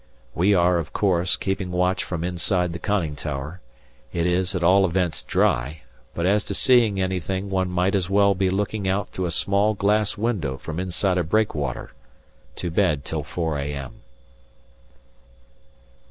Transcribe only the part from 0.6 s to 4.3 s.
of course, keeping watch from inside the conning tower; it